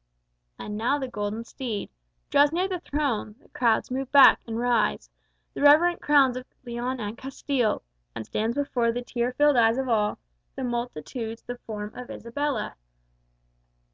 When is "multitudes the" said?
10.64-11.58